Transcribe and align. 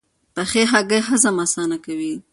پخې 0.35 0.61
هګۍ 0.71 1.01
هضم 1.07 1.37
اسانه 1.45 1.77
کوي. 1.85 2.13